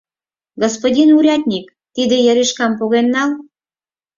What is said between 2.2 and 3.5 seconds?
яришкам поген нал!